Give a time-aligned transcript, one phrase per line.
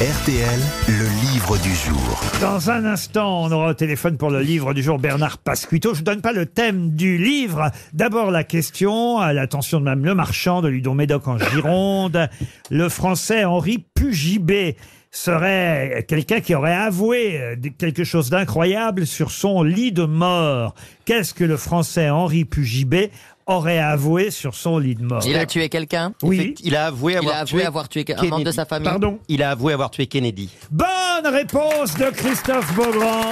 [0.00, 2.20] RTL, le livre du jour.
[2.40, 5.94] Dans un instant, on aura au téléphone pour le livre du jour Bernard Pasquito.
[5.94, 7.70] Je ne donne pas le thème du livre.
[7.92, 12.28] D'abord la question, à l'attention de Mme Le Marchand de Ludon Médoc en Gironde.
[12.72, 14.76] Le français Henri Pugibé
[15.12, 20.74] serait quelqu'un qui aurait avoué euh, quelque chose d'incroyable sur son lit de mort.
[21.04, 23.12] Qu'est-ce que le français Henri Pugibé
[23.46, 26.12] aurait avoué sur son lit de mort Il a tué quelqu'un?
[26.22, 26.54] Oui.
[26.62, 28.28] Il a avoué Il avoir a avoué tué avoir tué un Kennedy.
[28.30, 28.88] membre de sa famille.
[28.88, 29.18] Pardon?
[29.28, 30.50] Il a avoué avoir tué Kennedy.
[30.70, 30.86] Bonne
[31.32, 33.30] réponse de Christophe Beaugrand.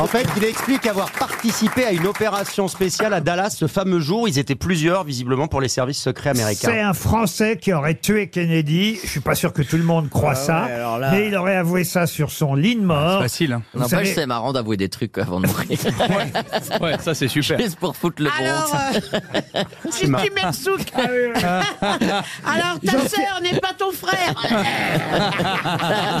[0.00, 4.28] En fait, il explique avoir participé à une opération spéciale à Dallas ce fameux jour.
[4.28, 6.88] Ils étaient plusieurs, visiblement, pour les services secrets C'est américains.
[6.88, 8.98] un Français qui aurait tué Kennedy.
[9.02, 10.66] Je suis pas sûr que tout le monde croit ça,
[11.12, 13.22] mais il aurait avoué ça sur son lit de mort.
[13.22, 13.52] Facile.
[13.52, 13.62] Hein.
[13.74, 15.78] Vous N'empêche, savez- c'est marrant d'avouer des trucs avant de mourir.
[16.80, 17.58] Ouais, ça c'est super.
[17.58, 19.20] Juste pour foutre le Alors, bon.
[19.54, 24.34] euh, si tu Mersouk, alors ta sœur n'est pas ton frère.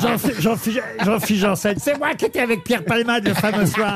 [0.02, 0.56] Jean-Philippe Jean
[1.04, 3.94] Jean Janssen, c'est moi qui étais avec Pierre Palmade le fameux soir.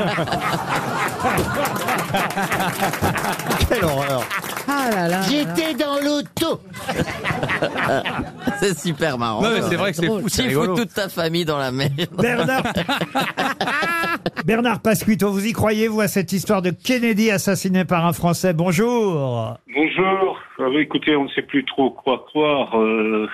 [3.68, 4.22] Quelle horreur
[4.66, 5.20] Ah là là.
[5.22, 6.60] J'étais dans l'auto.
[8.60, 9.42] C'est super marrant.
[9.42, 10.76] Non, mais c'est vrai que c'est fou, c'est Tu fous rigolo.
[10.76, 11.90] toute ta famille dans la mer.
[12.16, 12.62] Bernard,
[14.44, 18.52] Bernard Pasquito, vous y croyez, vous, à cette histoire de Kennedy assassiné par un Français?
[18.52, 19.54] Bonjour.
[19.74, 20.38] Bonjour.
[20.80, 22.76] Écoutez, on ne sait plus trop quoi croire.
[22.78, 23.26] Euh,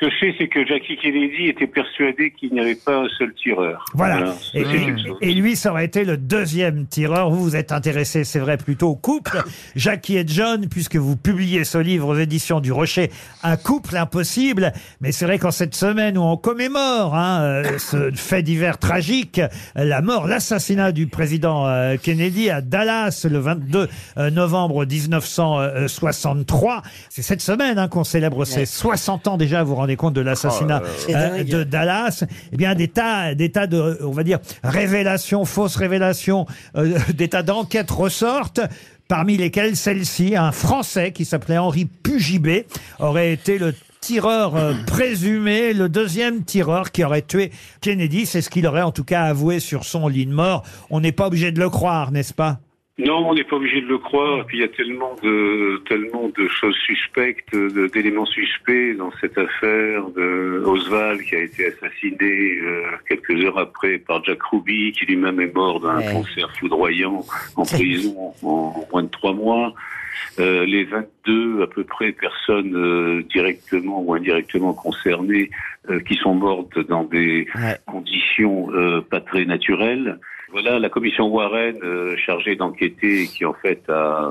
[0.00, 3.34] que je sais, c'est que Jackie Kennedy était persuadé qu'il n'y avait pas un seul
[3.34, 3.84] tireur.
[3.94, 4.34] Voilà.
[4.54, 7.30] Et, lui, ça aurait été le deuxième tireur.
[7.30, 9.42] Vous vous êtes intéressé, c'est vrai, plutôt au couple.
[9.76, 13.10] Jackie et John, puisque vous publiez ce livre aux éditions du Rocher,
[13.42, 14.72] Un couple impossible.
[15.00, 19.40] Mais c'est vrai qu'en cette semaine où on commémore hein, euh, ce fait divers tragique,
[19.74, 26.82] la mort, l'assassinat du président euh, Kennedy à Dallas le 22 euh, novembre 1963.
[27.10, 29.62] C'est cette semaine hein, qu'on célèbre ses 60 ans déjà.
[29.62, 33.66] Vous vous rendez compte de l'assassinat euh, de Dallas Eh bien, des tas, des tas
[33.66, 36.46] de, on va dire, révélations, fausses révélations,
[36.76, 38.60] euh, des tas d'enquêtes ressortent.
[39.08, 42.66] Parmi lesquelles celle-ci, un Français qui s'appelait Henri Pugibé
[43.00, 47.50] aurait été le tireur euh, présumé, le deuxième tireur qui aurait tué
[47.80, 48.26] Kennedy.
[48.26, 50.62] C'est ce qu'il aurait en tout cas avoué sur son lit de mort.
[50.90, 52.60] On n'est pas obligé de le croire, n'est-ce pas?
[53.04, 54.46] Non, on n'est pas obligé de le croire.
[54.46, 60.08] Puis il y a tellement de tellement de choses suspectes, d'éléments suspects dans cette affaire
[60.10, 65.40] de Oswald qui a été assassiné euh, quelques heures après par Jack Ruby, qui lui-même
[65.40, 67.24] est mort d'un cancer foudroyant
[67.56, 69.74] en prison en moins de trois mois.
[70.38, 75.50] Euh, les 22 à peu près personnes euh, directement ou indirectement concernées
[75.90, 77.46] euh, qui sont mortes dans des
[77.86, 80.18] conditions euh, pas très naturelles.
[80.52, 84.30] Voilà, la commission Warren euh, chargée d'enquêter, qui en fait a,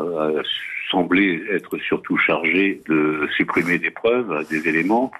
[0.91, 5.11] semblé être surtout chargée de supprimer des preuves, des éléments,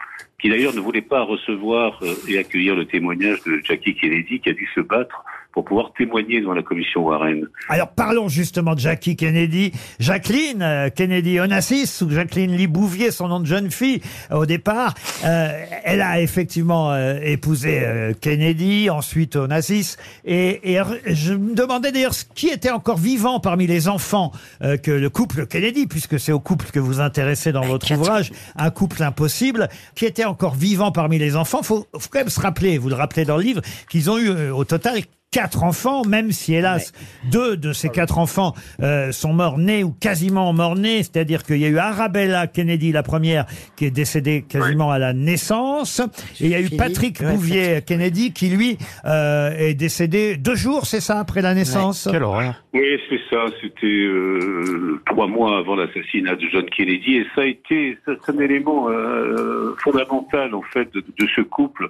[0.42, 4.50] qui d'ailleurs ne voulait pas recevoir euh, et accueillir le témoignage de Jackie Kennedy, qui
[4.50, 7.48] a dû se battre pour pouvoir témoigner devant la commission Warren.
[7.70, 9.72] Alors parlons justement de Jackie Kennedy.
[10.00, 14.02] Jacqueline euh, Kennedy Onassis, ou Jacqueline Lee Bouvier, son nom de jeune fille
[14.32, 14.94] au départ,
[15.26, 15.50] euh,
[15.84, 19.96] elle a effectivement euh, épousé euh, Kennedy, ensuite Onassis.
[20.24, 24.32] Et, et je me demandais d'ailleurs ce- qui était encore vivant parmi les enfants
[24.62, 28.32] euh, que le couple Kennedy, puisque c'est au couple que vous intéressez dans votre ouvrage,
[28.56, 31.64] un couple impossible, qui était encore vivant parmi les enfants.
[31.64, 34.30] Faut, faut quand même se rappeler, vous le rappelez dans le livre, qu'ils ont eu
[34.30, 35.00] euh, au total
[35.32, 36.92] quatre enfants, même si hélas
[37.32, 41.58] deux de ces quatre enfants euh, sont morts nés ou quasiment morts nés, c'est-à-dire qu'il
[41.58, 43.46] y a eu Arabella Kennedy la première
[43.76, 46.02] qui est décédée quasiment à la naissance,
[46.42, 50.88] et il y a eu Patrick Bouvier Kennedy qui lui euh, est décédé deux jours,
[50.88, 52.08] c'est ça, après la naissance.
[52.12, 52.56] Quelle horreur.
[52.74, 53.46] Oui, c'est ça.
[53.62, 58.32] C'était euh, trois mois avant l'assassinat de John Kennedy, et ça a été ça, c'est
[58.36, 61.88] un élément euh, fondamental en fait de, de ce couple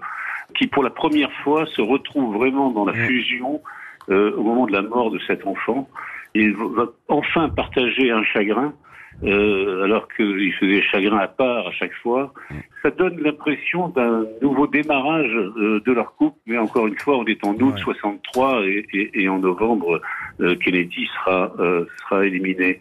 [0.56, 3.62] qui, pour la première fois, se retrouve vraiment dans la fusion
[4.10, 5.88] euh, au moment de la mort de cet enfant.
[6.36, 8.74] Il va enfin partager un chagrin.
[9.24, 12.34] euh, alors qu'il faisait chagrin à part à chaque fois,
[12.82, 17.26] ça donne l'impression d'un nouveau démarrage euh, de leur couple, mais encore une fois, on
[17.26, 20.00] est en août 63 et, et- et en novembre,
[20.64, 22.80] Kennedy sera euh, sera éliminé.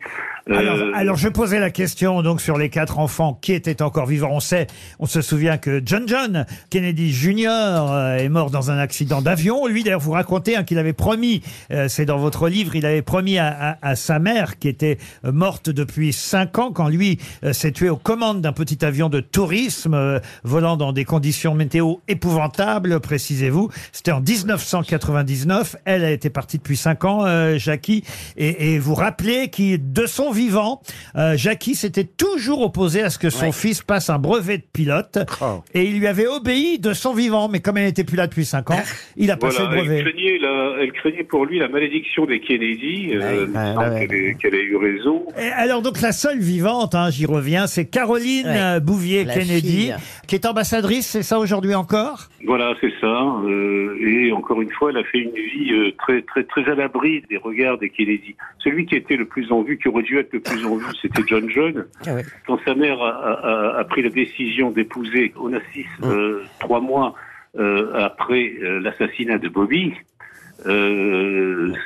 [0.51, 4.07] Alors, Euh, alors je posais la question donc sur les quatre enfants qui étaient encore
[4.07, 4.31] vivants.
[4.33, 4.67] On sait,
[4.99, 7.49] on se souvient que John John Kennedy Jr.
[7.51, 9.67] euh, est mort dans un accident d'avion.
[9.67, 13.03] Lui d'ailleurs vous racontez hein, qu'il avait promis, euh, c'est dans votre livre, il avait
[13.03, 14.97] promis à, à- à sa mère qui était
[15.27, 19.09] euh, morte depuis cinq ans quand lui euh, s'est tué aux commandes d'un petit avion
[19.11, 23.69] de tourisme euh, volant dans des conditions météo épouvantables, précisez-vous.
[23.93, 25.77] C'était en 1999.
[25.85, 28.05] Elle a été partie depuis cinq ans, euh, Jackie.
[28.37, 30.83] Et, et vous rappelez qu'il, de son vivant,
[31.17, 33.53] euh, Jackie s'était toujours opposé à ce que son Ouais.
[33.53, 35.19] fils passe un brevet de pilote.
[35.41, 35.63] Oh.
[35.73, 37.49] Et il lui avait obéi de son vivant.
[37.49, 38.81] Mais comme elle n'était plus là depuis cinq ans,
[39.17, 40.03] il a passé le elle brevet.
[40.03, 43.11] craignait, la- elle craignait pour lui la malédiction des Kennedy.
[43.15, 45.25] euh, Ouais, ouais, qu'elle ait- eu raison.
[45.41, 49.83] Et alors donc la seule vivante, hein, j'y reviens, c'est Caroline euh, Bouvier La Kennedy,
[49.87, 49.95] fille.
[50.27, 52.25] qui est ambassadrice, c'est ça aujourd'hui encore?
[52.45, 53.07] Voilà, c'est ça.
[53.07, 56.75] euh, et encore une fois, elle a fait une vie euh, très, très, très à
[56.75, 58.35] l'abri des regards des Kennedy.
[58.59, 60.85] Celui qui était le plus en vue, qui aurait dû être le plus en vue,
[61.03, 61.87] c'était John John.
[62.07, 62.23] Ah ouais.
[62.47, 67.15] Quand sa mère a, a- a- a pris la décision d'épouser Onassis euh, trois mois
[67.59, 69.95] euh, après euh, l'assassinat de Bobby,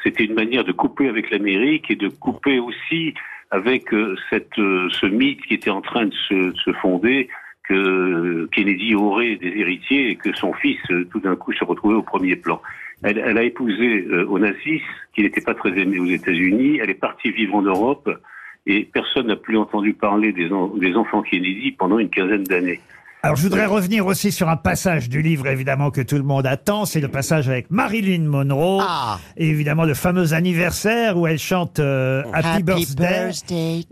[0.03, 3.15] c'était une manière de couper avec l'Amérique et de couper aussi
[3.51, 3.85] avec
[4.31, 7.29] cette, ce mythe qui était en train de se, de se fonder
[7.69, 12.03] que Kennedy aurait des héritiers et que son fils, tout d'un coup, se retrouvait au
[12.03, 12.61] premier plan.
[13.05, 14.81] Elle, a épousé euh, Onassis,
[15.15, 16.79] qui n'était pas très aimé aux États-Unis.
[16.81, 18.09] Elle est partie vivre en Europe
[18.67, 22.81] et personne n'a plus entendu parler des, en- des enfants Kennedy pendant une quinzaine d'années.
[23.25, 26.45] Alors je voudrais revenir aussi sur un passage du livre évidemment que tout le monde
[26.45, 29.21] attend, c'est le passage avec Marilyn Monroe, Ah.
[29.37, 33.31] et évidemment le fameux anniversaire où elle chante euh, Happy, Birthday.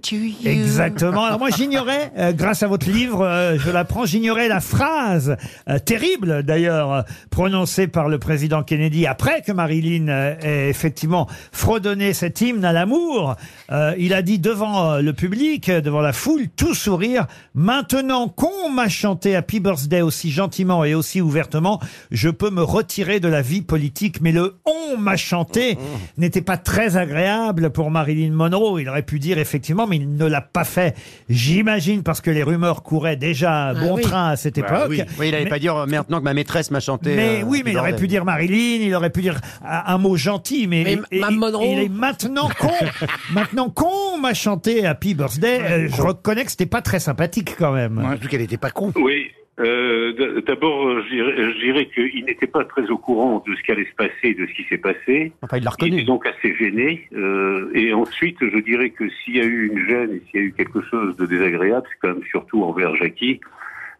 [0.03, 0.35] to you.
[0.45, 1.27] Exactement.
[1.27, 5.37] Alors moi j'ignorais, euh, grâce à votre livre, euh, je l'apprends, j'ignorais la phrase
[5.69, 11.29] euh, terrible d'ailleurs euh, prononcée par le président Kennedy après que Marilyn euh, ait effectivement
[11.53, 13.37] fredonné cet hymne à l'amour.
[13.71, 18.27] Euh, il a dit devant euh, le public, euh, devant la foule, tout sourire, maintenant
[18.27, 21.81] qu'on m'a chanté Happy Birthday aussi gentiment et aussi ouvertement,
[22.11, 24.21] je peux me retirer de la vie politique.
[24.21, 25.79] Mais le on m'a chanté
[26.19, 28.81] n'était pas très agréable pour Marilyn Monroe.
[28.81, 30.97] Il aurait pu dire effectivement, mais il ne l'a pas fait.
[31.29, 34.03] J'imagine parce que les rumeurs couraient déjà à bon oui.
[34.03, 34.91] train à cette Bah époque.
[34.91, 35.27] oui.
[35.27, 37.15] il n'allait pas dire euh, maintenant que ma maîtresse m'a chanté.
[37.15, 40.17] mais euh, oui, mais il aurait pu dire Marilyn, il aurait pu dire un, mot
[40.17, 42.71] gentil, mais, Mais et- Monroe il est maintenant con,
[43.33, 47.73] maintenant qu'on m'a chanté Happy Birthday, euh, je reconnais que c'était pas très sympathique quand
[47.73, 48.01] même.
[48.13, 48.93] Surtout qu'elle était pas con.
[48.97, 49.10] Oui.
[49.59, 53.73] Euh, d- D'abord, euh, je dirais, qu'il n'était pas très au courant de ce qui
[53.73, 55.33] allait se passer et de ce qui s'est passé.
[55.43, 56.05] Enfin, il l'a Il était reconnu.
[56.05, 57.07] donc assez gêné.
[57.13, 60.43] euh, et ensuite, je dirais que s'il y a eu une gêne et s'il y
[60.45, 63.41] a eu quelque chose de désagréable, c'est quand même surtout envers Jackie,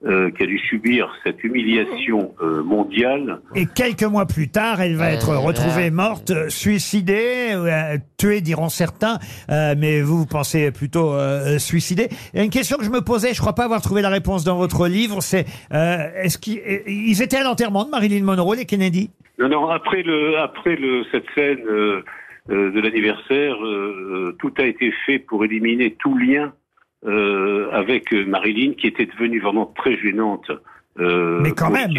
[0.05, 3.41] euh, qui a dû subir cette humiliation euh, mondiale.
[3.55, 8.69] Et quelques mois plus tard, elle va être retrouvée morte, euh, suicidée, euh, tuée, diront
[8.69, 9.19] certains,
[9.51, 12.09] euh, mais vous, vous pensez plutôt euh, suicidée.
[12.35, 14.57] Et une question que je me posais, je crois pas avoir trouvé la réponse dans
[14.57, 19.11] votre livre, c'est euh, est-ce qu'ils ils étaient à l'enterrement de Marilyn Monroe, les Kennedy?
[19.39, 22.03] Non, non, après, le, après le, cette scène euh,
[22.51, 26.53] euh, de l'anniversaire, euh, euh, tout a été fait pour éliminer tout lien
[27.07, 30.51] euh, avec euh, Marilyn, qui était devenue vraiment très gênante.
[30.99, 31.93] euh, Mais quand même.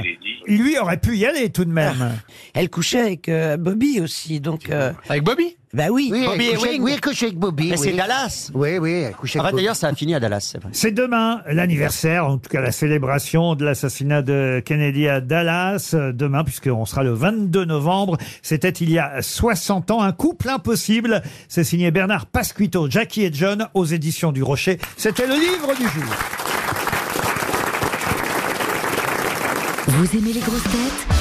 [0.48, 2.12] Lui aurait pu y aller tout de même.
[2.54, 4.70] Elle couchait avec euh, Bobby aussi, donc.
[4.70, 5.56] euh, Avec Bobby?
[5.74, 6.10] Bah oui.
[6.12, 6.82] Oui, Bobby elle couchait, Ewing.
[6.82, 7.70] oui, couchait avec Bobby.
[7.70, 7.88] Mais oui.
[7.92, 8.50] c'est Dallas.
[8.54, 9.56] Oui, oui, Ah, avec Bobby.
[9.56, 10.70] D'ailleurs, ça a fini à Dallas, c'est vrai.
[10.74, 15.92] C'est demain l'anniversaire, en tout cas la célébration de l'assassinat de Kennedy à Dallas.
[15.94, 18.18] Euh, Demain, puisqu'on sera le 22 novembre.
[18.42, 21.22] C'était il y a 60 ans, un couple impossible.
[21.48, 24.78] C'est signé Bernard Pasquito, Jackie et John aux éditions du Rocher.
[24.98, 26.14] C'était le livre du jour.
[29.88, 31.21] Vous aimez les grosses têtes?